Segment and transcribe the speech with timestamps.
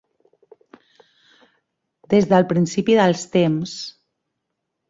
[2.13, 3.79] Des del principi dels temps.